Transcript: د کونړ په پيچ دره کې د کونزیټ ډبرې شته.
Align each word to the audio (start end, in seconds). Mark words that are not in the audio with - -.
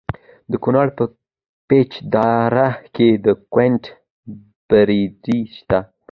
د 0.51 0.53
کونړ 0.63 0.87
په 0.97 1.03
پيچ 1.67 1.91
دره 2.13 2.67
کې 2.95 3.09
د 3.25 3.27
کونزیټ 3.53 3.83
ډبرې 4.69 5.01
شته. 5.55 5.79